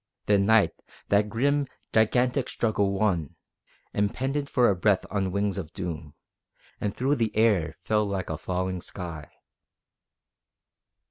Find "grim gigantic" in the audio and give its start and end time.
1.29-2.49